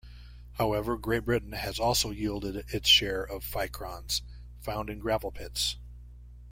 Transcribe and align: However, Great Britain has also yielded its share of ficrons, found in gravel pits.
However, 0.53 0.97
Great 0.97 1.25
Britain 1.25 1.51
has 1.51 1.77
also 1.79 2.09
yielded 2.09 2.55
its 2.73 2.89
share 2.89 3.21
of 3.23 3.45
ficrons, 3.45 4.23
found 4.59 4.89
in 4.89 4.97
gravel 4.97 5.29
pits. 5.31 5.77